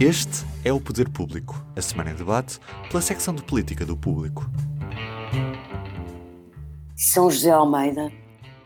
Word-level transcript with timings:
Este 0.00 0.44
é 0.64 0.72
o 0.72 0.80
Poder 0.80 1.08
Público, 1.08 1.64
a 1.76 1.80
semana 1.80 2.10
em 2.10 2.14
debate 2.14 2.58
pela 2.88 3.00
secção 3.00 3.34
de 3.34 3.42
política 3.42 3.86
do 3.86 3.96
Público. 3.96 4.50
São 6.96 7.30
José 7.30 7.50
Almeida, 7.50 8.10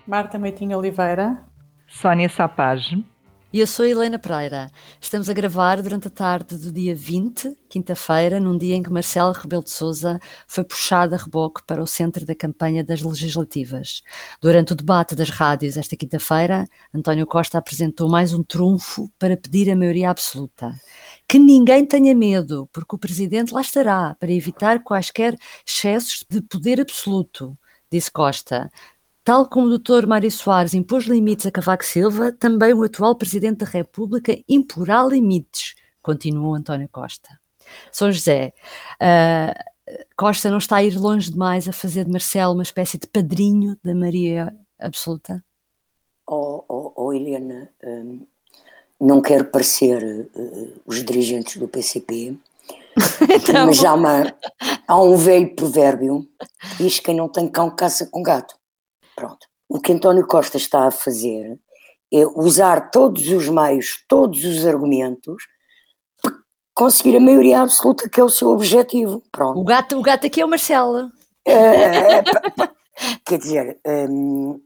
Marta 0.07 0.39
Meitinho 0.39 0.79
Oliveira, 0.79 1.39
Sónia 1.87 2.29
Sapage. 2.29 3.04
E 3.53 3.61
eu 3.61 3.67
sou 3.67 3.87
Helena 3.87 4.19
Pereira. 4.19 4.71
Estamos 5.01 5.31
a 5.31 5.33
gravar 5.33 5.81
durante 5.81 6.08
a 6.08 6.11
tarde 6.11 6.58
do 6.58 6.72
dia 6.72 6.94
20, 6.94 7.56
quinta-feira, 7.69 8.40
num 8.40 8.58
dia 8.58 8.74
em 8.74 8.83
que 8.83 8.90
Marcelo 8.90 9.33
Rebelo 9.33 9.63
de 9.63 9.71
Sousa 9.71 10.21
foi 10.47 10.65
puxado 10.65 11.15
a 11.15 11.19
reboque 11.19 11.63
para 11.67 11.83
o 11.83 11.87
centro 11.87 12.27
da 12.27 12.35
campanha 12.35 12.85
das 12.85 13.01
legislativas. 13.01 14.03
Durante 14.43 14.72
o 14.72 14.77
debate 14.77 15.15
das 15.15 15.31
rádios 15.31 15.77
esta 15.77 15.97
quinta-feira, 15.97 16.66
António 16.93 17.27
Costa 17.27 17.56
apresentou 17.56 18.11
mais 18.11 18.34
um 18.34 18.43
trunfo 18.43 19.11
para 19.19 19.37
pedir 19.37 19.70
a 19.70 19.77
maioria 19.77 20.11
absoluta. 20.11 20.74
Que 21.29 21.39
ninguém 21.39 21.85
tenha 21.85 22.15
medo, 22.15 22.69
porque 22.73 22.95
o 22.95 22.98
presidente 22.98 23.53
lá 23.53 23.61
estará 23.61 24.15
para 24.15 24.30
evitar 24.30 24.83
quaisquer 24.83 25.37
excessos 25.66 26.25
de 26.29 26.41
poder 26.41 26.80
absoluto, 26.80 27.59
disse 27.91 28.11
Costa. 28.11 28.71
Tal 29.25 29.49
como 29.49 29.66
o 29.66 29.79
Dr. 29.79 30.07
Mário 30.07 30.30
Soares 30.30 30.73
impôs 30.73 31.05
limites 31.07 31.47
a 31.47 31.51
Cavaco 31.51 31.85
Silva, 31.85 32.30
também 32.30 32.73
o 32.73 32.85
atual 32.85 33.16
Presidente 33.16 33.59
da 33.59 33.66
República 33.66 34.39
imporá 34.49 35.02
limites, 35.02 35.75
continuou 36.01 36.55
António 36.55 36.89
Costa. 36.89 37.41
São 37.91 38.13
José, 38.13 38.52
uh, 39.02 40.07
Costa 40.16 40.51
não 40.51 40.59
está 40.59 40.77
a 40.77 40.85
ir 40.85 40.97
longe 40.97 41.30
demais 41.30 41.69
a 41.69 41.73
fazer 41.73 42.05
de 42.05 42.11
Marcelo 42.11 42.55
uma 42.55 42.63
espécie 42.63 42.99
de 42.99 43.09
padrinho 43.09 43.77
da 43.83 43.95
Maria 43.95 44.55
Absoluta? 44.79 45.45
Oh, 46.27 46.65
oh, 46.69 46.93
oh 46.97 47.13
Helena, 47.13 47.71
um, 47.85 48.27
não 49.01 49.21
quero 49.21 49.45
parecer 49.47 50.29
uh, 50.35 50.73
os 50.87 51.05
dirigentes 51.05 51.57
do 51.57 51.69
PCP, 51.69 52.37
então... 53.30 53.66
mas 53.66 53.85
há, 53.85 53.95
uma, 53.95 54.35
há 54.87 55.01
um 55.01 55.16
velho 55.16 55.55
provérbio 55.55 56.27
que 56.77 56.85
diz 56.85 56.99
que 56.99 57.07
quem 57.07 57.16
não 57.16 57.29
tem 57.29 57.49
cão 57.49 57.71
caça 57.71 58.07
com 58.07 58.23
gato. 58.23 58.55
Pronto. 59.15 59.47
O 59.69 59.80
que 59.80 59.93
António 59.93 60.27
Costa 60.27 60.57
está 60.57 60.87
a 60.87 60.91
fazer 60.91 61.59
é 62.13 62.27
usar 62.27 62.91
todos 62.91 63.29
os 63.29 63.49
meios, 63.49 64.05
todos 64.08 64.44
os 64.44 64.64
argumentos 64.64 65.44
para 66.22 66.33
conseguir 66.75 67.16
a 67.16 67.20
maioria 67.20 67.62
absoluta, 67.62 68.08
que 68.08 68.20
é 68.20 68.25
o 68.25 68.31
seu 68.31 68.48
objetivo. 68.48 69.22
Pronto. 69.33 69.60
O 69.60 69.64
gato, 69.64 69.98
o 69.98 70.03
gato 70.03 70.27
aqui 70.27 70.41
é 70.41 70.44
o 70.44 70.48
Marcelo. 70.48 71.10
É, 71.48 72.25
quer 73.25 73.38
dizer, 73.38 73.78
hum, 73.86 74.60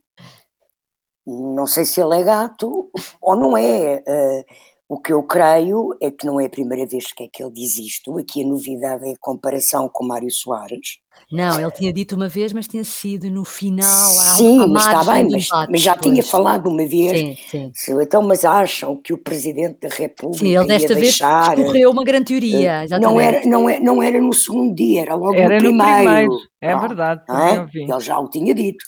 não 1.30 1.66
sei 1.66 1.84
se 1.84 2.00
ele 2.00 2.20
é 2.20 2.22
gato 2.22 2.90
ou 3.20 3.36
não 3.36 3.56
é. 3.56 4.02
Uh, 4.06 4.70
o 4.90 4.98
que 4.98 5.12
eu 5.12 5.22
creio 5.22 5.96
é 6.00 6.10
que 6.10 6.26
não 6.26 6.40
é 6.40 6.46
a 6.46 6.50
primeira 6.50 6.84
vez 6.84 7.12
que 7.12 7.22
é 7.22 7.28
que 7.32 7.40
ele 7.40 7.52
diz 7.52 7.78
isto. 7.78 8.18
Aqui 8.18 8.42
a 8.42 8.46
novidade 8.46 9.08
é 9.08 9.12
a 9.12 9.18
comparação 9.20 9.88
com 9.88 10.04
Mário 10.04 10.32
Soares. 10.32 10.98
Não, 11.30 11.60
ele 11.60 11.70
tinha 11.70 11.92
dito 11.92 12.16
uma 12.16 12.28
vez, 12.28 12.52
mas 12.52 12.66
tinha 12.66 12.82
sido 12.82 13.30
no 13.30 13.44
final. 13.44 14.10
Sim, 14.36 14.66
mas 14.66 14.86
está 14.86 15.04
bem, 15.12 15.28
mas, 15.30 15.48
mas, 15.70 15.80
já 15.80 15.96
tinha 15.96 16.24
falado 16.24 16.68
uma 16.68 16.84
vez. 16.84 17.38
Sim, 17.48 17.72
sim. 17.72 18.02
Então, 18.02 18.20
mas 18.20 18.44
acham 18.44 18.96
que 18.96 19.12
o 19.12 19.18
Presidente 19.18 19.78
da 19.80 19.94
República. 19.94 20.44
Sim, 20.44 20.56
ele 20.56 20.66
desta 20.66 20.88
vez 20.88 21.00
deixar, 21.00 21.56
escorreu 21.56 21.92
uma 21.92 22.02
grande 22.02 22.24
teoria. 22.24 22.84
Não 23.00 23.20
era, 23.20 23.46
não, 23.46 23.68
era, 23.68 23.80
não 23.80 24.02
era 24.02 24.20
no 24.20 24.32
segundo 24.32 24.74
dia, 24.74 25.02
era 25.02 25.14
logo 25.14 25.34
era 25.34 25.54
no, 25.54 25.60
primeiro. 25.60 25.86
No 25.86 26.04
primeiro. 26.04 26.38
É 26.60 26.76
verdade. 26.76 27.22
É? 27.28 27.78
Ele 27.78 28.00
já 28.00 28.18
o 28.18 28.28
tinha 28.28 28.52
dito. 28.52 28.84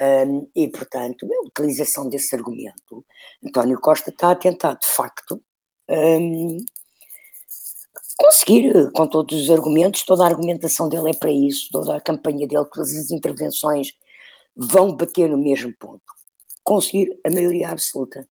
Um, 0.00 0.48
e, 0.56 0.66
portanto, 0.68 1.28
a 1.30 1.46
utilização 1.46 2.08
desse 2.08 2.34
argumento, 2.34 3.04
António 3.44 3.78
Costa 3.78 4.08
está 4.08 4.30
a 4.30 4.34
tentar, 4.34 4.74
de 4.74 4.86
facto, 4.86 5.42
um, 5.90 6.56
conseguir, 8.16 8.90
com 8.92 9.06
todos 9.06 9.42
os 9.42 9.50
argumentos, 9.50 10.02
toda 10.04 10.24
a 10.24 10.28
argumentação 10.28 10.88
dele 10.88 11.10
é 11.10 11.14
para 11.14 11.30
isso, 11.30 11.68
toda 11.70 11.96
a 11.96 12.00
campanha 12.00 12.46
dele, 12.46 12.64
todas 12.72 12.96
as 12.96 13.10
intervenções 13.10 13.92
vão 14.56 14.96
bater 14.96 15.28
no 15.28 15.36
mesmo 15.36 15.74
ponto. 15.78 16.02
Conseguir 16.64 17.18
a 17.24 17.30
maioria 17.30 17.68
absoluta. 17.68 18.26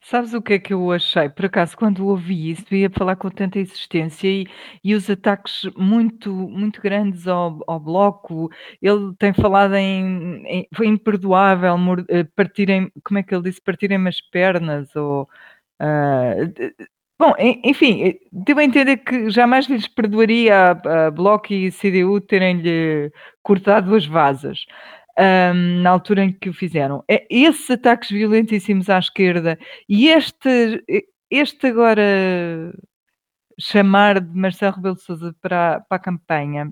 Sabes 0.00 0.34
o 0.34 0.42
que 0.42 0.54
é 0.54 0.58
que 0.58 0.72
eu 0.72 0.90
achei? 0.92 1.28
Por 1.28 1.46
acaso, 1.46 1.76
quando 1.76 2.06
ouvi 2.06 2.50
isso, 2.50 2.74
ia 2.74 2.90
falar 2.90 3.16
com 3.16 3.30
tanta 3.30 3.58
insistência 3.58 4.28
e, 4.28 4.46
e 4.82 4.94
os 4.94 5.08
ataques 5.08 5.62
muito, 5.76 6.32
muito 6.32 6.80
grandes 6.80 7.26
ao, 7.28 7.60
ao 7.66 7.80
bloco, 7.80 8.50
ele 8.80 9.14
tem 9.18 9.32
falado 9.32 9.74
em, 9.74 10.44
em 10.46 10.68
foi 10.74 10.86
imperdoável 10.86 11.76
eh, 12.08 12.24
partirem, 12.36 12.90
como 13.04 13.18
é 13.18 13.22
que 13.22 13.34
ele 13.34 13.44
disse, 13.44 13.60
partirem 13.60 14.06
as 14.06 14.20
pernas 14.20 14.94
ou 14.96 15.22
uh, 15.80 16.92
Bom, 17.18 17.34
enfim, 17.38 18.02
eh, 18.02 18.18
devo 18.32 18.60
entender 18.60 18.96
que 18.96 19.30
jamais 19.30 19.68
lhes 19.68 19.86
perdoaria 19.86 20.72
a, 20.72 21.06
a 21.06 21.10
Bloco 21.12 21.52
e 21.52 21.70
CDU 21.70 22.20
terem-lhe 22.20 23.12
cortado 23.44 23.94
as 23.94 24.04
vasas 24.06 24.66
um, 25.18 25.82
na 25.82 25.90
altura 25.90 26.24
em 26.24 26.32
que 26.32 26.48
o 26.48 26.54
fizeram. 26.54 27.04
É, 27.08 27.26
esses 27.30 27.70
ataques 27.70 28.10
violentíssimos 28.10 28.88
à 28.88 28.98
esquerda 28.98 29.58
e 29.88 30.08
este, 30.08 30.84
este 31.30 31.66
agora 31.66 32.72
chamar 33.58 34.20
de 34.20 34.36
Marcelo 34.36 34.76
Rebelo 34.76 34.96
de 34.96 35.02
Sousa 35.02 35.34
para, 35.40 35.80
para 35.80 35.96
a 35.96 36.00
campanha, 36.00 36.70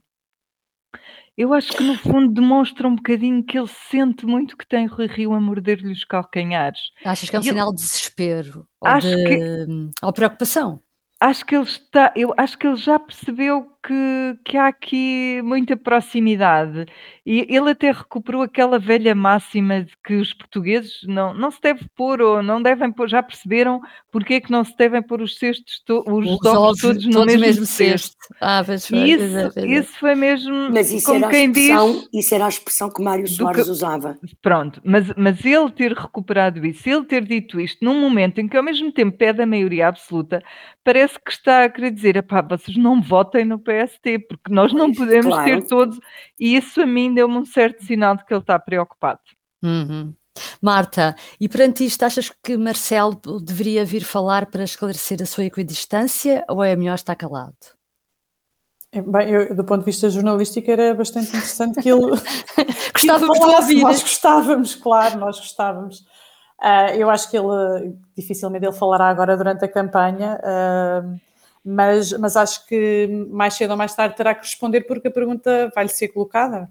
eu 1.37 1.55
acho 1.55 1.73
que 1.73 1.83
no 1.83 1.97
fundo 1.97 2.33
demonstra 2.33 2.87
um 2.87 2.97
bocadinho 2.97 3.43
que 3.43 3.59
ele 3.59 3.71
sente 3.89 4.27
muito 4.27 4.57
que 4.57 4.67
tem 4.67 4.87
Rui 4.87 5.07
Rio 5.07 5.33
a 5.33 5.41
morder-lhe 5.41 5.91
os 5.91 6.05
calcanhares. 6.05 6.81
Achas 7.05 7.31
que 7.31 7.37
é 7.37 7.39
um 7.39 7.43
e 7.43 7.45
sinal 7.47 7.69
eu, 7.69 7.75
de 7.75 7.83
desespero 7.83 8.67
ou 8.81 8.89
acho 8.89 9.09
de 9.09 9.25
que, 9.25 9.67
ou 10.03 10.13
preocupação? 10.13 10.83
Acho 11.19 11.47
que 11.47 11.55
ele 11.55 11.65
está, 11.65 12.13
eu 12.17 12.35
acho 12.37 12.59
que 12.59 12.67
ele 12.67 12.77
já 12.77 12.99
percebeu 12.99 13.67
que, 13.83 14.39
que 14.45 14.57
há 14.57 14.69
aqui 14.69 15.41
muita 15.43 15.77
proximidade 15.77 16.87
e 17.25 17.47
ele 17.49 17.71
até 17.71 17.91
recuperou 17.91 18.43
aquela 18.43 18.79
velha 18.79 19.15
máxima 19.15 19.83
de 19.83 19.93
que 20.05 20.17
os 20.17 20.35
portugueses 20.35 21.01
não, 21.05 21.33
não 21.33 21.51
se 21.51 21.61
deve 21.61 21.87
pôr 21.97 22.21
ou 22.21 22.43
não 22.43 22.63
devem 22.63 22.91
pôr, 22.91 23.09
já 23.09 23.23
perceberam 23.23 23.81
porque 24.11 24.35
é 24.35 24.41
que 24.41 24.51
não 24.51 24.65
se 24.65 24.77
devem 24.77 25.03
pôr 25.03 25.23
os 25.23 25.39
cestos, 25.39 25.81
to, 25.85 26.05
os, 26.07 26.27
os 26.27 26.45
ovos 26.47 26.81
todos 26.81 27.07
no 27.07 27.25
mesmo, 27.25 27.41
mesmo 27.41 27.67
cesto. 27.67 28.17
Ah, 28.41 28.65
mas 28.67 28.87
foi, 28.87 28.99
isso, 28.99 29.61
isso 29.67 29.99
foi 29.99 30.15
mesmo 30.15 30.71
mas 30.71 30.91
isso 30.91 31.07
como 31.07 31.29
quem 31.29 31.51
diz. 31.51 31.71
Isso 32.13 32.35
era 32.35 32.47
a 32.47 32.49
expressão 32.49 32.91
que 32.91 33.03
Mário 33.03 33.29
Soares 33.29 33.65
que, 33.65 33.71
usava. 33.71 34.19
Pronto, 34.43 34.81
mas, 34.85 35.07
mas 35.17 35.45
ele 35.45 35.71
ter 35.71 35.93
recuperado 35.93 36.65
isso, 36.67 36.89
ele 36.89 37.05
ter 37.05 37.25
dito 37.25 37.61
isto 37.61 37.85
num 37.85 38.01
momento 38.01 38.41
em 38.41 38.49
que 38.49 38.57
ao 38.57 38.63
mesmo 38.63 38.93
tempo 38.93 39.17
pede 39.17 39.43
a 39.43 39.47
maioria 39.47 39.89
absoluta, 39.89 40.43
parece 40.85 41.19
que 41.21 41.31
está 41.31 41.65
a 41.65 41.69
querer 41.69 41.91
dizer, 41.91 42.23
pá, 42.23 42.43
vocês 42.43 42.77
não 42.77 43.01
votem 43.01 43.45
no 43.45 43.59
PST, 43.71 44.27
porque 44.29 44.53
nós 44.53 44.73
não 44.73 44.93
podemos 44.93 45.35
claro. 45.35 45.45
ter 45.45 45.67
todos, 45.67 45.99
e 46.39 46.57
isso 46.57 46.81
a 46.81 46.87
mim 46.87 47.15
deu-me 47.15 47.37
um 47.37 47.45
certo 47.45 47.85
sinal 47.85 48.17
de 48.17 48.25
que 48.25 48.33
ele 48.33 48.41
está 48.41 48.59
preocupado. 48.59 49.21
Uhum. 49.63 50.15
Marta, 50.61 51.15
e 51.41 51.49
perante 51.49 51.85
isto, 51.85 52.03
achas 52.05 52.33
que 52.43 52.57
Marcelo 52.57 53.21
deveria 53.43 53.85
vir 53.85 54.05
falar 54.05 54.47
para 54.47 54.65
esclarecer 54.65 55.21
a 55.23 55.27
sua 55.27 55.45
equidistância 55.45 56.45
ou 56.49 56.63
é 56.63 56.75
melhor 56.77 56.95
estar 56.95 57.15
calado? 57.15 57.57
É, 58.93 59.01
bem, 59.01 59.31
eu, 59.31 59.55
do 59.55 59.65
ponto 59.65 59.81
de 59.81 59.87
vista 59.87 60.11
jornalístico 60.11 60.69
era 60.71 60.95
bastante 60.95 61.29
interessante 61.29 61.81
que 61.81 61.89
ele 61.89 62.11
gostávamos 62.93 63.39
de 63.39 63.47
ouvir. 63.47 63.83
Nós 63.83 64.03
gostávamos, 64.03 64.75
claro, 64.75 65.19
nós 65.19 65.39
gostávamos. 65.39 66.01
Uh, 66.61 66.95
eu 66.97 67.09
acho 67.09 67.31
que 67.31 67.39
ele 67.39 67.97
dificilmente 68.17 68.67
ele 68.67 68.75
falará 68.75 69.09
agora 69.09 69.37
durante 69.37 69.65
a 69.65 69.69
campanha. 69.69 70.39
Uh, 70.43 71.21
mas, 71.65 72.13
mas 72.13 72.37
acho 72.37 72.67
que 72.67 73.07
mais 73.31 73.55
cedo 73.55 73.73
ou 73.73 73.77
mais 73.77 73.95
tarde 73.95 74.17
terá 74.17 74.35
que 74.35 74.43
responder 74.47 74.83
porque 74.83 75.09
a 75.09 75.11
pergunta 75.11 75.71
vai-lhe 75.75 75.91
ser 75.91 76.09
colocada. 76.09 76.71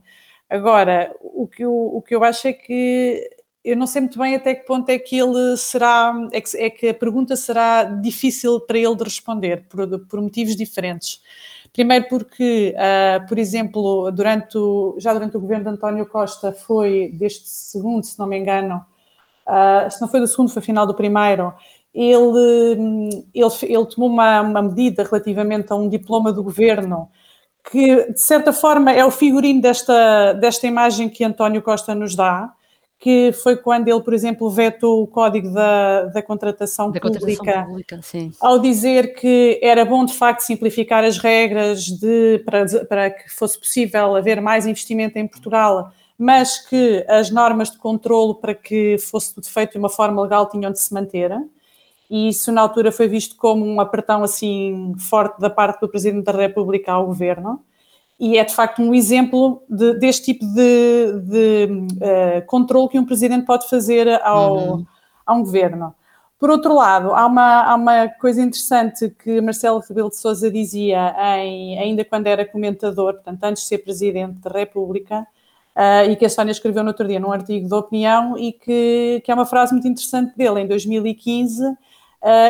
Agora, 0.49 1.15
o 1.21 1.47
que, 1.47 1.63
eu, 1.63 1.73
o 1.73 2.01
que 2.01 2.15
eu 2.15 2.23
acho 2.23 2.47
é 2.47 2.53
que 2.53 3.29
eu 3.63 3.75
não 3.75 3.85
sei 3.85 4.01
muito 4.01 4.17
bem 4.17 4.35
até 4.35 4.55
que 4.55 4.65
ponto 4.65 4.89
é 4.89 4.97
que 4.97 5.17
ele 5.17 5.57
será, 5.57 6.13
é 6.31 6.41
que, 6.41 6.57
é 6.57 6.69
que 6.69 6.89
a 6.89 6.93
pergunta 6.93 7.35
será 7.35 7.83
difícil 7.83 8.59
para 8.61 8.77
ele 8.77 8.95
de 8.95 9.03
responder, 9.03 9.65
por, 9.69 9.99
por 10.07 10.21
motivos 10.21 10.55
diferentes. 10.55 11.21
Primeiro 11.71 12.07
porque, 12.07 12.73
uh, 12.75 13.27
por 13.27 13.37
exemplo, 13.37 14.09
durante 14.11 14.57
o, 14.57 14.95
já 14.97 15.13
durante 15.13 15.37
o 15.37 15.39
governo 15.39 15.65
de 15.65 15.69
António 15.71 16.05
Costa 16.05 16.51
foi 16.51 17.11
deste 17.13 17.47
segundo, 17.47 18.03
se 18.03 18.17
não 18.17 18.25
me 18.25 18.39
engano, 18.39 18.83
uh, 19.45 19.91
se 19.91 20.01
não 20.01 20.07
foi 20.07 20.19
do 20.19 20.27
segundo, 20.27 20.49
foi 20.49 20.63
final 20.63 20.87
do 20.87 20.95
primeiro, 20.95 21.53
ele, 21.93 23.25
ele, 23.33 23.51
ele 23.63 23.85
tomou 23.85 24.09
uma, 24.09 24.41
uma, 24.41 24.61
medida 24.61 25.03
relativamente 25.03 25.71
a 25.71 25.75
um 25.75 25.89
diploma 25.89 26.31
do 26.31 26.43
governo 26.43 27.09
que, 27.71 28.11
de 28.11 28.21
certa 28.21 28.53
forma, 28.53 28.91
é 28.91 29.03
o 29.03 29.11
figurino 29.11 29.61
desta, 29.61 30.33
desta 30.33 30.65
imagem 30.67 31.09
que 31.09 31.23
António 31.23 31.61
Costa 31.61 31.93
nos 31.93 32.15
dá, 32.15 32.53
que 32.99 33.31
foi 33.31 33.55
quando 33.55 33.87
ele, 33.87 34.01
por 34.01 34.13
exemplo, 34.13 34.49
vetou 34.49 35.03
o 35.03 35.07
código 35.07 35.51
da, 35.53 36.05
da 36.05 36.21
contratação 36.21 36.91
da 36.91 36.99
pública, 36.99 37.23
contratação 37.37 37.65
pública 37.65 38.31
ao 38.41 38.59
dizer 38.59 39.15
que 39.15 39.57
era 39.63 39.85
bom, 39.85 40.03
de 40.03 40.13
facto, 40.13 40.41
simplificar 40.41 41.03
as 41.03 41.17
regras 41.17 41.85
de, 41.85 42.43
para, 42.45 42.65
para 42.85 43.09
que 43.09 43.29
fosse 43.29 43.57
possível 43.57 44.15
haver 44.17 44.41
mais 44.41 44.67
investimento 44.67 45.17
em 45.17 45.25
Portugal, 45.25 45.93
mas 46.17 46.57
que 46.57 47.05
as 47.07 47.31
normas 47.31 47.71
de 47.71 47.77
controlo 47.77 48.35
para 48.35 48.53
que 48.53 48.97
fosse 48.97 49.33
tudo 49.33 49.47
feito 49.47 49.73
de 49.73 49.77
uma 49.77 49.89
forma 49.89 50.21
legal 50.21 50.49
tinham 50.49 50.69
de 50.69 50.81
se 50.81 50.93
manter. 50.93 51.31
E 52.09 52.29
isso 52.29 52.51
na 52.51 52.61
altura 52.61 52.91
foi 52.91 53.07
visto 53.07 53.35
como 53.35 53.65
um 53.65 53.79
apertão 53.79 54.23
assim 54.23 54.95
forte 54.97 55.39
da 55.39 55.49
parte 55.49 55.81
do 55.81 55.89
Presidente 55.89 56.25
da 56.25 56.31
República 56.31 56.91
ao 56.91 57.05
Governo, 57.05 57.61
e 58.19 58.37
é 58.37 58.43
de 58.43 58.53
facto 58.53 58.81
um 58.81 58.93
exemplo 58.93 59.63
de, 59.69 59.93
deste 59.93 60.33
tipo 60.33 60.45
de, 60.45 61.21
de 61.21 61.67
uh, 61.95 62.45
controle 62.47 62.89
que 62.89 62.99
um 62.99 63.05
Presidente 63.05 63.45
pode 63.45 63.69
fazer 63.69 64.21
ao, 64.23 64.57
uhum. 64.57 64.85
a 65.25 65.33
um 65.33 65.39
Governo. 65.39 65.95
Por 66.39 66.49
outro 66.49 66.73
lado, 66.73 67.13
há 67.13 67.25
uma, 67.25 67.63
há 67.63 67.75
uma 67.75 68.07
coisa 68.07 68.41
interessante 68.41 69.13
que 69.23 69.41
Marcelo 69.41 69.79
Rebelo 69.79 70.09
de 70.09 70.15
Sousa 70.15 70.49
dizia 70.49 71.13
em, 71.37 71.77
ainda 71.77 72.05
quando 72.05 72.27
era 72.27 72.45
comentador, 72.45 73.15
portanto, 73.15 73.43
antes 73.43 73.63
de 73.63 73.69
ser 73.69 73.79
Presidente 73.79 74.35
da 74.39 74.49
República, 74.49 75.27
uh, 75.75 76.09
e 76.09 76.15
que 76.15 76.25
a 76.25 76.29
Sónia 76.29 76.51
escreveu 76.51 76.81
no 76.81 76.89
outro 76.89 77.05
dia 77.05 77.19
num 77.19 77.31
artigo 77.31 77.67
de 77.67 77.73
opinião, 77.73 78.37
e 78.37 78.53
que, 78.53 79.21
que 79.23 79.29
é 79.29 79.33
uma 79.33 79.45
frase 79.45 79.73
muito 79.73 79.87
interessante 79.87 80.35
dele, 80.37 80.61
em 80.61 80.67
2015, 80.67 81.61
uh, 81.61 81.67
ah, 81.67 81.77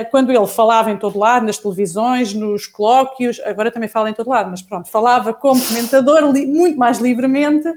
quando 0.09 0.31
ele 0.31 0.47
falava 0.47 0.89
em 0.89 0.97
todo 0.97 1.19
lado, 1.19 1.45
nas 1.45 1.57
televisões, 1.57 2.33
nos 2.33 2.65
colóquios, 2.65 3.39
agora 3.45 3.71
também 3.71 3.87
fala 3.87 4.09
em 4.09 4.13
todo 4.13 4.29
lado, 4.29 4.49
mas 4.49 4.61
pronto, 4.61 4.89
falava 4.89 5.33
como 5.33 5.63
comentador 5.63 6.23
muito 6.33 6.77
mais 6.77 6.99
livremente, 6.99 7.67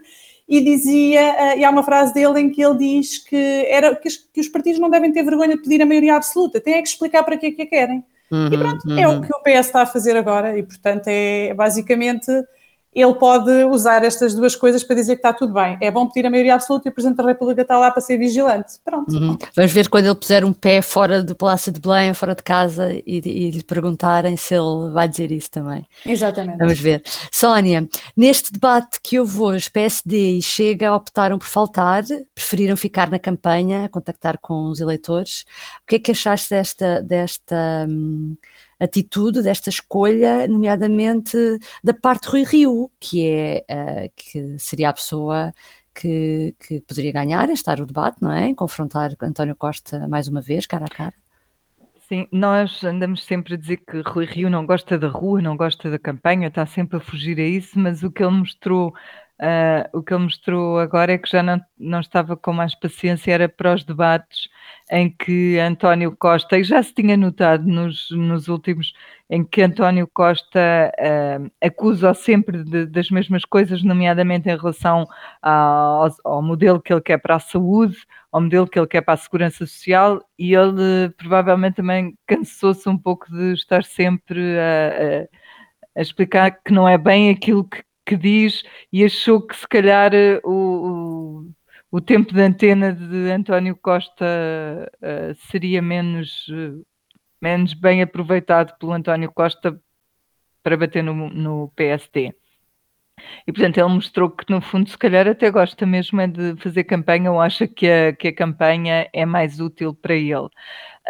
e 0.48 0.60
dizia, 0.60 1.32
uh, 1.32 1.58
e 1.58 1.64
há 1.64 1.70
uma 1.70 1.82
frase 1.82 2.12
dele 2.12 2.40
em 2.40 2.50
que 2.50 2.62
ele 2.62 2.76
diz 2.76 3.18
que, 3.18 3.66
era, 3.68 3.96
que, 3.96 4.08
os 4.38 4.48
partidos 4.48 4.78
não 4.78 4.90
devem 4.90 5.10
ter 5.12 5.22
vergonha 5.22 5.56
de 5.56 5.62
pedir 5.62 5.80
a 5.80 5.86
maioria 5.86 6.16
absoluta, 6.16 6.60
têm 6.60 6.74
é 6.74 6.82
que 6.82 6.88
explicar 6.88 7.22
para 7.22 7.38
que 7.38 7.46
é 7.46 7.50
que 7.52 7.62
a 7.62 7.66
querem. 7.66 8.04
Uhum, 8.30 8.48
e 8.52 8.58
pronto, 8.58 8.86
uhum. 8.86 8.98
é 8.98 9.08
o 9.08 9.20
que 9.22 9.32
o 9.32 9.42
PS 9.42 9.66
está 9.66 9.82
a 9.82 9.86
fazer 9.86 10.14
agora, 10.16 10.58
e 10.58 10.62
portanto 10.62 11.04
é 11.06 11.54
basicamente 11.54 12.30
ele 12.94 13.14
pode 13.14 13.50
usar 13.64 14.04
estas 14.04 14.34
duas 14.34 14.54
coisas 14.54 14.84
para 14.84 14.96
dizer 14.96 15.14
que 15.14 15.20
está 15.20 15.32
tudo 15.32 15.54
bem. 15.54 15.78
É 15.80 15.90
bom 15.90 16.06
pedir 16.06 16.26
a 16.26 16.30
maioria 16.30 16.54
absoluta 16.54 16.88
e 16.88 16.90
o 16.90 16.92
Presidente 16.92 17.16
da 17.16 17.24
República 17.24 17.62
está 17.62 17.78
lá 17.78 17.90
para 17.90 18.02
ser 18.02 18.18
vigilante. 18.18 18.74
Pronto. 18.84 19.10
Uhum. 19.14 19.38
Vamos 19.56 19.72
ver 19.72 19.88
quando 19.88 20.06
ele 20.06 20.14
puser 20.14 20.44
um 20.44 20.52
pé 20.52 20.82
fora 20.82 21.22
do 21.22 21.34
Palácio 21.34 21.72
de 21.72 21.80
Belém, 21.80 22.12
fora 22.12 22.34
de 22.34 22.42
casa, 22.42 22.92
e, 22.92 23.02
e, 23.06 23.50
lhe 23.50 23.62
perguntarem 23.62 24.36
se 24.36 24.54
ele 24.54 24.90
vai 24.92 25.08
dizer 25.08 25.32
isso 25.32 25.50
também. 25.50 25.86
Exatamente. 26.04 26.58
Vamos 26.58 26.78
ver. 26.78 27.02
Sónia, 27.30 27.88
neste 28.14 28.52
debate 28.52 29.00
que 29.02 29.18
houve 29.18 29.38
hoje, 29.38 29.70
PSD 29.70 30.38
e 30.38 30.42
Chega 30.42 30.94
optaram 30.94 31.38
por 31.38 31.46
faltar, 31.46 32.04
preferiram 32.34 32.76
ficar 32.76 33.10
na 33.10 33.18
campanha, 33.18 33.88
contactar 33.88 34.38
com 34.38 34.66
os 34.68 34.80
eleitores. 34.80 35.46
O 35.82 35.86
que 35.86 35.96
é 35.96 35.98
que 35.98 36.10
achaste 36.10 36.50
desta, 36.50 37.02
desta 37.02 37.86
hum, 37.88 38.36
atitude, 38.82 39.42
desta 39.42 39.70
escolha, 39.70 40.46
nomeadamente 40.48 41.36
da 41.82 41.94
parte 41.94 42.24
de 42.24 42.30
Rui 42.30 42.44
Rio, 42.44 42.90
que, 42.98 43.26
é, 43.26 43.64
uh, 43.70 44.12
que 44.16 44.58
seria 44.58 44.90
a 44.90 44.92
pessoa 44.92 45.52
que, 45.94 46.54
que 46.58 46.80
poderia 46.80 47.12
ganhar, 47.12 47.48
estar 47.50 47.80
o 47.80 47.86
debate, 47.86 48.18
não 48.20 48.32
é? 48.32 48.54
Confrontar 48.54 49.14
António 49.22 49.56
Costa 49.56 50.08
mais 50.08 50.28
uma 50.28 50.40
vez, 50.40 50.66
cara 50.66 50.86
a 50.86 50.88
cara. 50.88 51.14
Sim, 52.08 52.26
nós 52.30 52.82
andamos 52.84 53.24
sempre 53.24 53.54
a 53.54 53.56
dizer 53.56 53.78
que 53.78 54.02
Rui 54.02 54.26
Rio 54.26 54.50
não 54.50 54.66
gosta 54.66 54.98
da 54.98 55.08
rua, 55.08 55.40
não 55.40 55.56
gosta 55.56 55.90
da 55.90 55.98
campanha, 55.98 56.48
está 56.48 56.66
sempre 56.66 56.98
a 56.98 57.00
fugir 57.00 57.38
a 57.38 57.42
isso, 57.42 57.78
mas 57.78 58.02
o 58.02 58.10
que 58.10 58.22
ele 58.22 58.36
mostrou 58.36 58.92
Uh, 59.40 59.98
o 59.98 60.02
que 60.02 60.14
ele 60.14 60.24
mostrou 60.24 60.78
agora 60.78 61.12
é 61.12 61.18
que 61.18 61.28
já 61.28 61.42
não, 61.42 61.60
não 61.76 62.00
estava 62.00 62.36
com 62.36 62.52
mais 62.52 62.74
paciência, 62.76 63.32
era 63.32 63.48
para 63.48 63.74
os 63.74 63.82
debates 63.82 64.48
em 64.90 65.10
que 65.10 65.58
António 65.58 66.14
Costa, 66.16 66.58
e 66.58 66.64
já 66.64 66.82
se 66.82 66.94
tinha 66.94 67.16
notado 67.16 67.66
nos, 67.66 68.08
nos 68.10 68.48
últimos, 68.48 68.92
em 69.28 69.42
que 69.42 69.62
António 69.62 70.08
Costa 70.12 70.92
uh, 70.98 71.50
acusa 71.60 72.14
sempre 72.14 72.62
de, 72.62 72.86
das 72.86 73.10
mesmas 73.10 73.44
coisas, 73.44 73.82
nomeadamente 73.82 74.48
em 74.48 74.56
relação 74.56 75.08
ao, 75.40 76.08
ao, 76.24 76.42
modelo 76.42 76.80
que 76.80 76.92
ele 76.92 77.00
quer 77.00 77.18
para 77.18 77.36
a 77.36 77.40
saúde, 77.40 77.96
ao 78.30 78.40
modelo 78.40 78.68
que 78.68 78.78
ele 78.78 78.86
quer 78.86 79.00
para 79.00 79.14
a 79.14 79.16
segurança 79.16 79.66
social, 79.66 80.22
e 80.38 80.54
ele 80.54 81.10
provavelmente 81.16 81.76
também 81.76 82.14
cansou-se 82.26 82.88
um 82.88 82.98
pouco 82.98 83.30
de 83.30 83.54
estar 83.54 83.82
sempre 83.82 84.40
a, 84.58 85.26
a, 85.96 86.00
a 86.00 86.02
explicar 86.02 86.50
que 86.64 86.72
não 86.72 86.88
é 86.88 86.98
bem 86.98 87.30
aquilo 87.30 87.64
que 87.64 87.82
que 88.04 88.16
diz 88.16 88.62
e 88.92 89.04
achou 89.04 89.40
que 89.46 89.56
se 89.56 89.66
calhar 89.68 90.14
eh, 90.14 90.40
o, 90.44 91.44
o, 91.90 91.98
o 91.98 92.00
tempo 92.00 92.32
de 92.34 92.40
antena 92.42 92.92
de 92.92 93.30
António 93.30 93.76
Costa 93.76 94.24
uh, 95.02 95.34
seria 95.50 95.82
menos, 95.82 96.48
uh, 96.48 96.84
menos 97.40 97.74
bem 97.74 98.02
aproveitado 98.02 98.76
pelo 98.78 98.92
António 98.92 99.30
Costa 99.32 99.80
para 100.62 100.76
bater 100.76 101.02
no, 101.02 101.30
no 101.30 101.68
PSD. 101.76 102.34
E 103.46 103.52
portanto 103.52 103.78
ele 103.78 103.88
mostrou 103.88 104.30
que 104.30 104.50
no 104.50 104.60
fundo 104.60 104.88
se 104.88 104.98
calhar 104.98 105.28
até 105.28 105.50
gosta 105.50 105.84
mesmo 105.86 106.20
é 106.20 106.26
de 106.26 106.56
fazer 106.56 106.84
campanha 106.84 107.30
ou 107.30 107.40
acha 107.40 107.68
que 107.68 107.88
a, 107.88 108.12
que 108.12 108.28
a 108.28 108.34
campanha 108.34 109.08
é 109.12 109.26
mais 109.26 109.60
útil 109.60 109.94
para 109.94 110.14
ele. 110.14 110.48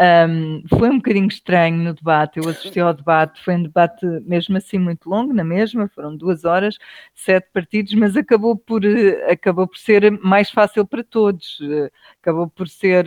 Um, 0.00 0.62
foi 0.68 0.88
um 0.88 0.96
bocadinho 0.96 1.28
estranho 1.28 1.76
no 1.76 1.92
debate, 1.92 2.38
eu 2.38 2.48
assisti 2.48 2.80
ao 2.80 2.94
debate, 2.94 3.42
foi 3.44 3.56
um 3.56 3.62
debate 3.62 4.06
mesmo 4.24 4.56
assim 4.56 4.78
muito 4.78 5.08
longo, 5.08 5.34
na 5.34 5.44
mesma, 5.44 5.86
foram 5.94 6.16
duas 6.16 6.44
horas, 6.44 6.78
sete 7.14 7.50
partidos, 7.52 7.92
mas 7.94 8.16
acabou 8.16 8.56
por, 8.56 8.82
acabou 9.28 9.68
por 9.68 9.76
ser 9.76 10.10
mais 10.10 10.50
fácil 10.50 10.86
para 10.86 11.04
todos, 11.04 11.58
acabou 12.20 12.48
por 12.48 12.68
ser 12.68 13.06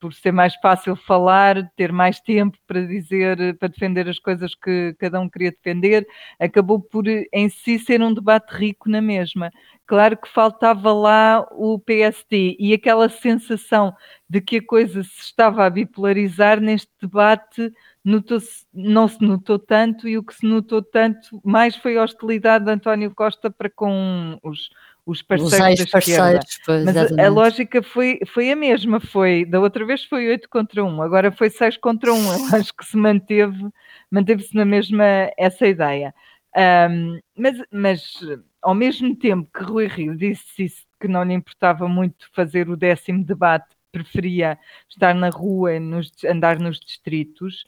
por 0.00 0.14
ser 0.14 0.32
mais 0.32 0.54
fácil 0.56 0.96
falar, 0.96 1.70
ter 1.76 1.92
mais 1.92 2.18
tempo 2.20 2.56
para 2.66 2.86
dizer, 2.86 3.56
para 3.58 3.68
defender 3.68 4.08
as 4.08 4.18
coisas 4.18 4.54
que 4.54 4.94
cada 4.98 5.20
um 5.20 5.28
queria 5.28 5.50
defender, 5.52 6.06
acabou 6.38 6.80
por 6.80 7.04
em 7.06 7.48
si 7.48 7.78
ser 7.78 8.02
um 8.02 8.12
debate 8.12 8.50
rico 8.52 8.88
na 8.88 9.02
mesma. 9.02 9.50
Claro 9.86 10.16
que 10.16 10.28
faltava 10.28 10.92
lá 10.92 11.46
o 11.52 11.78
PSD 11.78 12.56
e 12.58 12.72
aquela 12.72 13.08
sensação 13.08 13.94
de 14.28 14.40
que 14.40 14.56
a 14.56 14.64
coisa 14.64 15.02
se 15.02 15.20
estava 15.20 15.66
a 15.66 15.70
bipolarizar 15.70 16.60
neste 16.60 16.90
debate 17.00 17.72
não 18.04 19.08
se 19.08 19.22
notou 19.22 19.58
tanto 19.58 20.08
e 20.08 20.16
o 20.16 20.22
que 20.22 20.34
se 20.34 20.46
notou 20.46 20.82
tanto 20.82 21.40
mais 21.44 21.76
foi 21.76 21.98
a 21.98 22.02
hostilidade 22.02 22.64
de 22.64 22.70
António 22.70 23.14
Costa 23.14 23.50
para 23.50 23.68
com 23.68 24.38
os, 24.42 24.70
os 25.04 25.20
parceiros 25.22 25.80
os 25.80 25.90
da 25.90 25.98
esquerda. 25.98 26.40
Pois, 26.64 26.84
Mas 26.84 26.96
a, 26.96 27.26
a, 27.26 27.28
lógica 27.28 27.82
foi, 27.82 28.20
foi 28.26 28.50
a 28.50 28.56
mesma, 28.56 29.00
foi 29.00 29.44
da 29.44 29.60
outra 29.60 29.84
vez 29.84 30.04
foi 30.04 30.28
8 30.28 30.48
contra 30.48 30.82
1, 30.82 31.02
agora 31.02 31.30
foi 31.30 31.50
6 31.50 31.76
contra 31.76 32.12
1. 32.12 32.16
Eu 32.16 32.46
acho 32.56 32.74
que 32.74 32.86
se 32.86 32.96
manteve, 32.96 33.68
manteve-se 34.10 34.54
na 34.54 34.64
mesma 34.64 35.04
essa 35.36 35.66
ideia. 35.66 36.14
Um, 36.56 37.20
mas, 37.36 37.58
mas 37.70 38.20
ao 38.62 38.74
mesmo 38.74 39.14
tempo 39.14 39.48
que 39.52 39.62
Rui 39.62 39.86
Rio 39.86 40.16
disse 40.16 40.64
isso, 40.64 40.84
que 40.98 41.06
não 41.06 41.22
lhe 41.22 41.34
importava 41.34 41.86
muito 41.86 42.26
fazer 42.32 42.68
o 42.68 42.76
décimo 42.76 43.24
debate, 43.24 43.68
preferia 43.92 44.58
estar 44.88 45.14
na 45.14 45.30
rua, 45.30 45.78
nos, 45.80 46.12
andar 46.24 46.58
nos 46.58 46.78
distritos, 46.78 47.64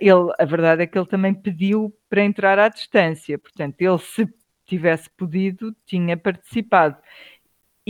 ele, 0.00 0.32
a 0.38 0.44
verdade 0.44 0.82
é 0.82 0.86
que 0.86 0.98
ele 0.98 1.06
também 1.06 1.34
pediu 1.34 1.92
para 2.08 2.24
entrar 2.24 2.58
à 2.58 2.68
distância, 2.68 3.38
portanto, 3.38 3.80
ele 3.80 3.98
se 3.98 4.28
tivesse 4.66 5.08
podido, 5.10 5.74
tinha 5.86 6.16
participado. 6.16 6.96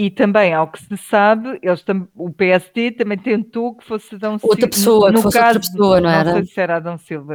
E 0.01 0.11
também, 0.11 0.55
ao 0.55 0.71
que 0.71 0.81
se 0.81 0.97
sabe, 0.97 1.59
eles 1.61 1.85
o 2.15 2.31
PSD 2.31 2.93
também 2.93 3.19
tentou 3.19 3.75
que 3.75 3.85
fosse 3.85 4.15
Adão 4.15 4.39
Silva. 4.39 4.53
Outra 4.53 4.69
pessoa, 4.69 5.11
no, 5.11 5.23
no 5.23 5.31
caso, 5.33 5.57
outra 5.57 5.61
pessoa, 5.61 6.01
não, 6.01 6.09
não 6.09 6.17
era? 6.17 6.25
Não 6.31 6.37
sei 6.37 6.47
se 6.47 6.61
era 6.61 6.77
Adão 6.77 6.99
Silva, 6.99 7.35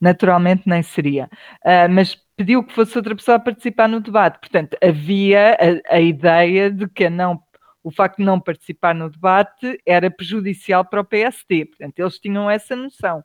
naturalmente 0.00 0.62
nem 0.64 0.80
seria. 0.80 1.28
Uh, 1.64 1.90
mas 1.90 2.16
pediu 2.36 2.62
que 2.62 2.72
fosse 2.72 2.96
outra 2.96 3.16
pessoa 3.16 3.36
a 3.36 3.40
participar 3.40 3.88
no 3.88 4.00
debate. 4.00 4.38
Portanto, 4.38 4.76
havia 4.80 5.56
a, 5.90 5.96
a 5.96 6.00
ideia 6.00 6.70
de 6.70 6.88
que 6.88 7.10
não, 7.10 7.42
o 7.84 7.90
facto 7.90 8.16
de 8.16 8.24
não 8.24 8.40
participar 8.40 8.94
no 8.94 9.10
debate 9.10 9.78
era 9.86 10.10
prejudicial 10.10 10.84
para 10.84 11.02
o 11.02 11.04
PSD. 11.04 11.66
Portanto, 11.66 11.98
eles 11.98 12.18
tinham 12.18 12.50
essa 12.50 12.74
noção. 12.74 13.22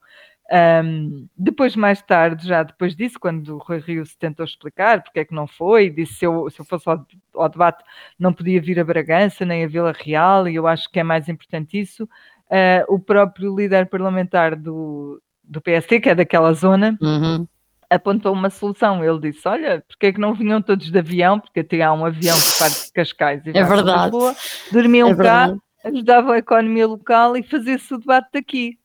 Um, 0.51 1.27
depois, 1.37 1.75
mais 1.75 2.01
tarde, 2.01 2.47
já 2.47 2.63
depois 2.63 2.95
disso, 2.95 3.19
quando 3.19 3.55
o 3.55 3.59
Rui 3.59 3.79
Rio 3.79 4.05
se 4.05 4.17
tentou 4.17 4.43
explicar 4.43 5.01
porque 5.03 5.19
é 5.19 5.25
que 5.25 5.33
não 5.33 5.47
foi, 5.47 5.89
disse 5.91 6.15
se 6.15 6.25
eu, 6.25 6.49
se 6.49 6.59
eu 6.59 6.65
fosse 6.65 6.89
ao, 6.89 7.05
ao, 7.35 7.49
debate 7.49 7.83
não 8.17 8.33
podia 8.33 8.59
vir 8.59 8.79
a 8.79 8.83
Bragança 8.83 9.45
nem 9.45 9.63
a 9.63 9.67
Vila 9.67 9.93
Real, 9.95 10.47
e 10.47 10.55
eu 10.55 10.67
acho 10.67 10.91
que 10.91 10.99
é 10.99 11.03
mais 11.03 11.29
importante 11.29 11.79
isso. 11.79 12.03
Uh, 12.03 12.83
o 12.87 12.99
próprio 12.99 13.55
líder 13.55 13.85
parlamentar 13.85 14.55
do, 14.55 15.21
do 15.43 15.61
PST, 15.61 15.99
que 16.01 16.09
é 16.09 16.15
daquela 16.15 16.51
zona, 16.53 16.97
uhum. 16.99 17.47
Apontou 17.89 18.33
uma 18.33 18.49
solução. 18.49 19.03
Ele 19.03 19.31
disse: 19.31 19.47
Olha, 19.47 19.83
porque 19.87 20.07
é 20.07 20.13
que 20.13 20.19
não 20.19 20.33
vinham 20.33 20.61
todos 20.61 20.91
de 20.91 20.97
avião? 20.97 21.39
Porque 21.39 21.61
até 21.61 21.81
há 21.81 21.93
um 21.93 22.05
avião 22.05 22.37
que 22.37 22.59
parte 22.59 22.87
de 22.87 22.93
Cascais 22.93 23.45
e 23.45 23.49
é 23.49 23.63
verdade. 23.63 24.11
Lisboa, 24.11 24.35
dormiam 24.71 25.09
é 25.09 25.15
cá, 25.15 25.55
ajudavam 25.83 26.31
a 26.31 26.37
economia 26.37 26.87
local 26.87 27.35
e 27.35 27.43
fazia-se 27.43 27.93
o 27.93 27.97
debate 27.97 28.29
daqui. 28.33 28.77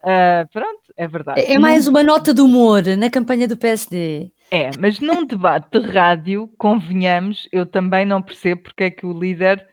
Uh, 0.00 0.48
pronto, 0.52 0.82
é 0.96 1.08
verdade. 1.08 1.40
É, 1.40 1.54
é 1.54 1.58
mais 1.58 1.88
uma 1.88 2.02
nota 2.02 2.32
de 2.32 2.40
humor 2.40 2.82
na 2.96 3.10
campanha 3.10 3.48
do 3.48 3.56
PSD. 3.56 4.30
É, 4.50 4.70
mas 4.78 4.98
num 4.98 5.26
debate 5.26 5.78
de 5.78 5.86
rádio, 5.90 6.48
convenhamos, 6.56 7.48
eu 7.52 7.66
também 7.66 8.06
não 8.06 8.22
percebo 8.22 8.62
porque 8.62 8.84
é 8.84 8.90
que 8.90 9.04
o 9.04 9.12
líder 9.12 9.66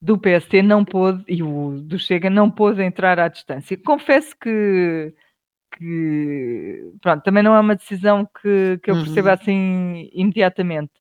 do 0.00 0.18
PSD 0.18 0.62
não 0.62 0.84
pôde, 0.84 1.24
e 1.28 1.42
o 1.42 1.80
do 1.80 1.98
Chega 1.98 2.28
não 2.28 2.50
pôde 2.50 2.82
entrar 2.82 3.18
à 3.18 3.28
distância. 3.28 3.76
Confesso 3.76 4.34
que, 4.40 5.12
que 5.76 6.92
pronto, 7.00 7.22
também 7.22 7.42
não 7.42 7.54
é 7.54 7.60
uma 7.60 7.76
decisão 7.76 8.24
que, 8.24 8.78
que 8.82 8.90
eu 8.90 8.96
perceba 8.96 9.28
uhum. 9.28 9.34
assim 9.34 10.10
imediatamente. 10.12 10.92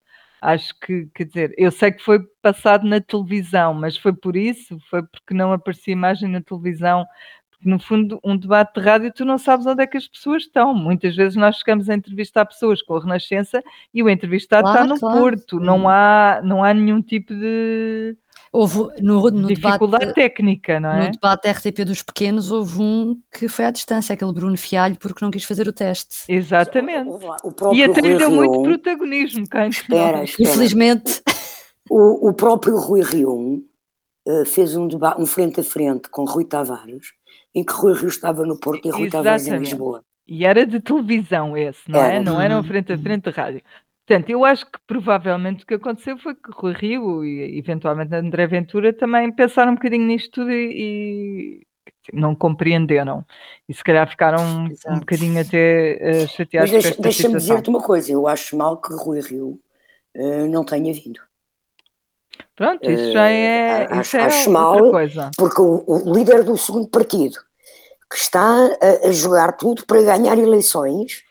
Acho 0.42 0.78
que, 0.80 1.08
quer 1.16 1.24
dizer, 1.26 1.54
eu 1.58 1.72
sei 1.72 1.92
que 1.92 2.04
foi 2.04 2.20
passado 2.42 2.86
na 2.86 3.02
televisão, 3.02 3.74
mas 3.74 3.98
foi 3.98 4.14
por 4.14 4.36
isso, 4.36 4.78
foi 4.90 5.02
porque 5.02 5.34
não 5.34 5.52
aparecia 5.52 5.94
imagem 5.94 6.30
na 6.30 6.42
televisão 6.42 7.06
no 7.66 7.80
fundo, 7.80 8.20
um 8.24 8.38
debate 8.38 8.80
de 8.80 8.86
rádio, 8.86 9.12
tu 9.14 9.26
não 9.26 9.38
sabes 9.38 9.66
onde 9.66 9.84
é 9.84 9.88
que 9.88 9.98
as 9.98 10.08
pessoas 10.08 10.44
estão. 10.44 10.74
Muitas 10.74 11.16
vezes 11.16 11.36
nós 11.36 11.58
chegamos 11.58 11.90
a 11.90 11.96
entrevistar 11.96 12.46
pessoas 12.46 12.82
com 12.82 12.96
a 12.96 13.02
Renascença 13.02 13.64
e 13.94 14.02
o 14.02 14.10
entrevistado 14.10 14.64
Claro, 14.64 14.84
está 14.84 14.94
no 14.94 15.00
claro. 15.00 15.20
Porto. 15.20 15.60
Não 15.60 15.90
há, 15.90 16.42
não 16.44 16.64
há 16.64 16.74
nenhum 16.74 17.02
tipo 17.02 17.34
de 17.34 18.16
Houve 18.52 18.88
no, 19.02 19.22
no 19.30 19.48
dificuldade 19.48 20.06
debate, 20.06 20.16
técnica, 20.16 20.80
não 20.80 20.90
é? 20.90 21.06
no 21.08 21.12
debate 21.12 21.50
RTP 21.50 21.84
dos 21.84 22.02
pequenos, 22.02 22.52
houve 22.52 22.82
um 22.82 23.20
que 23.38 23.50
foi 23.50 23.66
à 23.66 23.72
distância, 23.72 24.14
aquele 24.14 24.32
Bruno 24.32 24.58
Fialho, 24.58 24.96
porque 24.98 25.26
não 25.26 25.30
quis 25.30 25.44
fazer 25.44 25.68
o 25.68 25.74
teste. 25.74 26.24
Exatamente. 26.30 27.10
O 27.44 27.52
próprio 27.52 27.74
E 27.74 27.84
até 27.84 28.00
lhe 28.00 28.18
deu 28.18 28.32
muito 28.32 28.62
protagonismo, 28.62 29.44
espera, 29.44 29.68
espera. 29.68 30.24
Infelizmente, 30.40 31.22
O, 31.90 32.30
o 32.30 32.34
próprio 32.34 32.78
Rui 32.78 33.02
Rio 33.02 33.64
eh, 34.28 34.46
fez 34.46 34.76
um, 34.76 34.88
debate, 34.88 35.22
um 35.22 35.26
frente 35.26 35.60
a 35.60 35.64
frente 35.64 36.10
com 36.10 36.26
Rui 36.26 36.46
Tavares, 36.46 37.10
em 37.56 37.64
que 37.64 37.74
Rui 37.74 37.94
Rio 37.94 38.10
estava 38.10 38.46
no 38.46 38.60
Porto 38.60 38.86
e 38.88 38.92
Rui 38.92 39.10
Tavares 39.10 39.48
em. 39.48 39.58
Lisboa. 39.58 40.04
E 40.28 40.46
era 40.46 40.66
de 40.66 40.80
televisão 40.80 41.56
esse, 41.56 41.90
não 41.90 42.04
é? 42.04 42.20
Não 42.20 42.42
era 42.42 42.56
um 42.56 42.58
Uhum. 42.58 42.64
frente 42.64 42.92
a 42.92 42.98
frente 42.98 43.24
de 43.24 43.30
rádio. 43.30 43.62
Portanto, 44.08 44.30
eu 44.30 44.44
acho 44.46 44.66
que 44.66 44.78
provavelmente 44.86 45.64
o 45.64 45.68
que 45.68 45.74
aconteceu 45.76 46.18
foi 46.18 46.36
que 46.36 46.52
Rui 46.52 46.74
Rio 46.74 47.24
e 47.26 47.58
eventualmente 47.58 48.14
André 48.14 48.46
Ventura 48.46 48.92
também 48.94 49.32
pensaram 49.32 49.72
um 49.72 49.76
bocadinho 49.76 50.06
nisto 50.06 50.32
tudo 50.32 50.52
e, 50.52 51.62
e 52.12 52.16
não 52.16 52.36
compreenderam. 52.36 53.26
E 53.70 53.74
se 53.74 53.84
calhar 53.84 54.08
ficaram 54.10 54.44
um, 54.44 54.94
um 54.94 55.00
bocadinho 55.00 55.40
até 55.42 56.00
Mas 56.22 56.32
chateados 56.32 56.70
com 56.72 56.74
deixa- 56.76 56.90
esta 56.90 57.02
deixa-me 57.02 57.36
dizer-te 57.38 57.70
uma 57.70 57.82
coisa, 57.82 58.12
eu 58.12 58.28
acho 58.28 58.56
mal 58.58 58.78
que 58.78 58.94
Rui 58.94 59.22
Rio 59.22 59.60
eh, 60.14 60.48
não 60.48 60.64
tenha 60.64 60.94
vindo. 60.94 61.20
Pronto, 62.56 62.90
isso 62.90 63.12
já 63.12 63.30
é, 63.30 63.84
Eh, 63.84 63.88
isso 64.00 64.00
acho- 64.00 64.18
é 64.18 64.22
acho 64.22 64.38
outra 64.50 64.52
mal. 64.52 64.92
coisa. 64.92 65.32
Porque 65.38 65.62
o, 65.62 65.84
o 65.88 66.14
líder 66.14 66.44
do 66.44 66.58
segundo 66.58 66.88
partido, 66.88 67.38
que 68.10 68.18
está 68.18 68.40
a, 68.42 69.08
a 69.08 69.12
jogar 69.12 69.54
tudo 69.58 69.86
para 69.86 70.02
ganhar 70.02 70.38
eleições, 70.38 71.24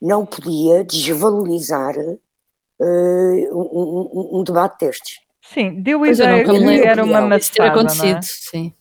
não 0.00 0.26
podia 0.26 0.84
desvalorizar 0.84 1.94
eh, 1.98 3.48
um, 3.52 4.38
um- 4.40 4.44
debate 4.44 4.84
destes. 4.86 5.18
Sim, 5.42 5.80
deu 5.82 6.02
a 6.02 6.06
pois 6.06 6.20
ideia 6.20 6.44
que 6.44 6.50
lembro 6.52 6.86
era 6.86 7.04
uma 7.04 7.20
maçada, 7.22 7.64
não 7.64 7.68
é? 7.68 7.68
acontecido, 7.70 8.22
sim. 8.24 8.74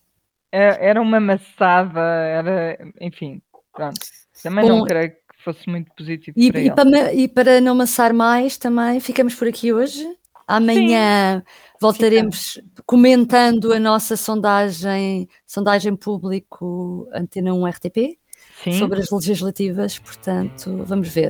É- 0.52 0.88
Era 0.90 1.02
uma 1.02 1.20
maçada, 1.20 2.00
era, 2.00 2.78
enfim, 3.00 3.42
pronto. 3.74 4.00
Também 4.44 4.68
não 4.68 4.80
Bom, 4.80 4.86
creio 4.86 5.12
que 5.12 5.44
fosse 5.44 5.70
muito 5.70 5.92
positivo 5.96 6.38
E, 6.40 6.52
para 6.52 6.60
e 6.60 6.66
ele. 6.66 6.76
para, 6.76 7.14
e 7.14 7.28
para 7.28 7.62
não 7.62 7.72
amassar 7.74 8.14
mais, 8.14 8.58
também 8.58 9.00
ficamos 9.00 9.36
por 9.36 9.48
aqui 9.48 9.72
hoje. 9.74 10.06
Amanhã 10.50 11.44
voltaremos 11.80 12.60
comentando 12.84 13.72
a 13.72 13.80
nossa 13.80 14.18
sondagem, 14.18 15.30
sondagem 15.46 15.96
público 15.96 17.08
Antena 17.14 17.54
1 17.54 17.68
RTP 17.68 18.18
Sim, 18.64 18.80
sobre 18.80 19.00
as 19.00 19.12
legislativas, 19.12 20.00
portanto, 20.00 20.84
vamos 20.88 21.08
ver. 21.08 21.30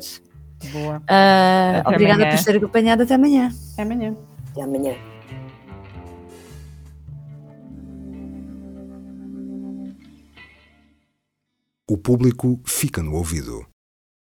boa. 0.71 1.03
Até 1.05 1.83
obrigada 1.85 2.23
amanhã. 2.23 2.37
por 2.37 2.45
ter 2.45 2.55
acompanhado. 2.55 3.03
Até 3.03 3.15
amanhã. 3.15 3.49
É 3.77 3.81
amanhã. 3.81 4.15
Até 4.51 4.61
amanhã. 4.61 4.95
O 11.91 11.97
público 11.97 12.61
fica 12.65 13.03
no 13.03 13.15
ouvido. 13.15 13.68